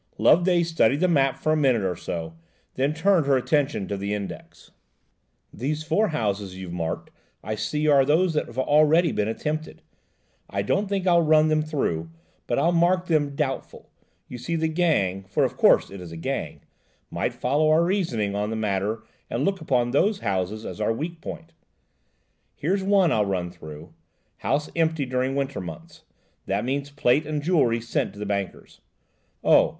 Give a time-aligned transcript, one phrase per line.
[0.17, 2.33] Loveday studied the map for a minute or so,
[2.73, 4.71] then turned her attention to the index.
[5.53, 7.11] "Those four houses you've marked,
[7.43, 9.83] I see, are those that have been already attempted.
[10.49, 12.09] I don't think I'll run them through,
[12.47, 13.91] but I'll mark them 'doubtful;'
[14.27, 18.55] you see the gang–for, of course, it is a gang–might follow our reasoning on the
[18.55, 21.53] matter, and look upon those houses as our weak point.
[22.55, 23.93] Here's one I'll run through,
[24.37, 26.01] 'house empty during winter months,'
[26.47, 28.81] that means plate and jewellery sent to the bankers.
[29.43, 29.69] Oh!